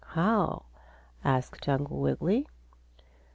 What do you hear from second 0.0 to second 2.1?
"How?" asked Uncle